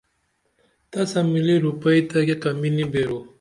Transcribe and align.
تسہ 0.91 1.21
ملی 1.33 1.55
رُپئی 1.63 1.99
تہ 2.09 2.19
کیہ 2.27 2.41
کمی 2.43 2.69
نی 2.75 2.85
بیرو 2.91 3.19